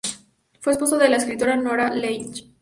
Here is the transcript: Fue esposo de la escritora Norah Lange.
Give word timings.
Fue 0.61 0.73
esposo 0.73 0.97
de 0.97 1.09
la 1.09 1.17
escritora 1.17 1.55
Norah 1.55 1.93
Lange. 1.93 2.47